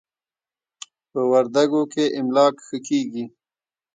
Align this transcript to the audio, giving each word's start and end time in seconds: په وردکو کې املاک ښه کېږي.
په 1.11 1.19
وردکو 1.31 1.81
کې 1.93 2.05
املاک 2.19 2.55
ښه 2.67 2.77
کېږي. 2.87 3.25